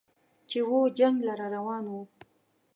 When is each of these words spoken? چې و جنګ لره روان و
چې 0.49 0.59
و 0.67 0.71
جنګ 0.97 1.15
لره 1.27 1.47
روان 1.55 1.85
و 1.91 1.95